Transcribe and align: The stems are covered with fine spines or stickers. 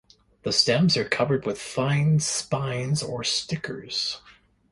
The 0.41 0.51
stems 0.51 0.97
are 0.97 1.07
covered 1.07 1.45
with 1.45 1.59
fine 1.61 2.19
spines 2.21 3.03
or 3.03 3.23
stickers. 3.23 4.19